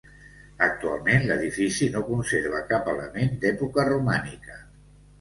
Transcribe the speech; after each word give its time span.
Actualment 0.67 1.27
l'edifici 1.27 1.91
no 1.97 2.03
conserva 2.09 2.65
cap 2.75 2.93
element 2.97 3.39
d'època 3.47 3.89
romànica. 3.95 4.63